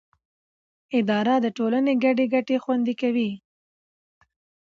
[0.97, 3.31] اداره د ټولنې ګډې ګټې خوندي کوي.